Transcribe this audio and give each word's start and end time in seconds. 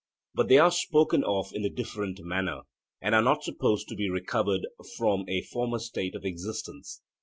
But 0.33 0.47
they 0.47 0.57
are 0.57 0.71
spoken 0.71 1.23
of 1.23 1.51
in 1.53 1.63
a 1.63 1.69
different 1.69 2.17
manner, 2.21 2.61
and 3.03 3.13
are 3.13 3.21
not 3.21 3.43
supposed 3.43 3.87
to 3.89 3.95
be 3.95 4.09
recovered 4.09 4.65
from 4.97 5.25
a 5.29 5.43
former 5.43 5.77
state 5.77 6.15
of 6.15 6.25
existence. 6.25 7.03